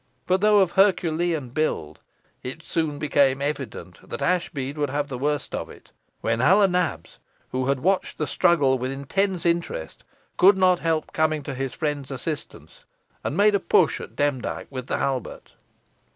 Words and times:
But 0.25 0.41
though 0.41 0.57
of 0.61 0.71
Herculean 0.71 1.49
build, 1.49 1.99
it 2.41 2.63
soon 2.63 2.97
became 2.97 3.39
evident 3.39 3.99
that 4.09 4.23
Ashbead 4.23 4.75
would 4.75 4.89
have 4.89 5.09
the 5.09 5.17
worst 5.19 5.53
of 5.53 5.69
it; 5.69 5.91
when 6.21 6.39
Hal 6.39 6.63
o' 6.63 6.65
Nabs, 6.65 7.19
who 7.51 7.67
had 7.67 7.81
watched 7.81 8.17
the 8.17 8.25
struggle 8.25 8.79
with 8.79 8.91
intense 8.91 9.45
interest, 9.45 10.03
could 10.37 10.57
not 10.57 10.79
help 10.79 11.13
coming 11.13 11.43
to 11.43 11.53
his 11.53 11.75
friend's 11.75 12.09
assistance, 12.09 12.85
and 13.23 13.37
made 13.37 13.53
a 13.53 13.59
push 13.59 14.01
at 14.01 14.15
Demdike 14.15 14.65
with 14.71 14.87
the 14.87 14.97
halbert. 14.97 15.51